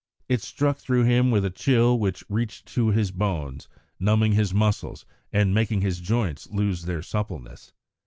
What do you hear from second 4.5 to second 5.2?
muscles,